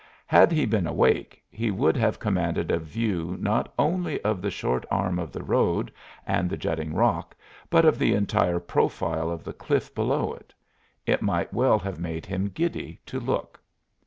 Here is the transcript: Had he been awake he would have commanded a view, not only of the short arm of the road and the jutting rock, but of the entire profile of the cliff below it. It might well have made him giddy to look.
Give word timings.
Had 0.25 0.51
he 0.51 0.65
been 0.65 0.87
awake 0.87 1.43
he 1.47 1.69
would 1.69 1.95
have 1.95 2.17
commanded 2.17 2.71
a 2.71 2.79
view, 2.79 3.37
not 3.39 3.71
only 3.77 4.19
of 4.23 4.41
the 4.41 4.49
short 4.49 4.83
arm 4.89 5.19
of 5.19 5.31
the 5.31 5.43
road 5.43 5.93
and 6.25 6.49
the 6.49 6.57
jutting 6.57 6.95
rock, 6.95 7.35
but 7.69 7.85
of 7.85 7.99
the 7.99 8.15
entire 8.15 8.59
profile 8.59 9.29
of 9.29 9.43
the 9.43 9.53
cliff 9.53 9.93
below 9.93 10.33
it. 10.33 10.55
It 11.05 11.21
might 11.21 11.53
well 11.53 11.77
have 11.77 11.99
made 11.99 12.25
him 12.25 12.47
giddy 12.51 12.99
to 13.05 13.19
look. 13.19 13.61